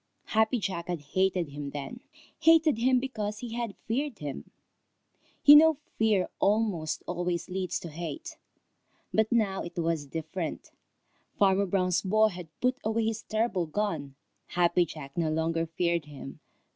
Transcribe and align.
Happy 0.33 0.57
Jack 0.57 0.87
had 0.87 0.99
hated 1.13 1.49
him 1.49 1.69
then, 1.69 1.99
hated 2.39 2.79
him 2.79 2.99
because 2.99 3.37
he 3.37 3.53
had 3.53 3.75
feared 3.87 4.17
him. 4.17 4.49
You 5.45 5.55
know 5.55 5.77
fear 5.99 6.27
almost 6.39 7.03
always 7.05 7.49
leads 7.51 7.79
to 7.81 7.89
hate. 7.89 8.35
But 9.13 9.31
now 9.31 9.61
it 9.61 9.77
was 9.77 10.07
different. 10.07 10.71
Farmer 11.37 11.67
Brown's 11.67 12.01
boy 12.01 12.29
had 12.29 12.47
put 12.61 12.79
away 12.83 13.05
his 13.05 13.21
terrible 13.21 13.67
gun. 13.67 14.15
Happy 14.47 14.87
Jack 14.87 15.15
no 15.17 15.29
longer 15.29 15.67
feared 15.67 16.05
him. 16.05 16.39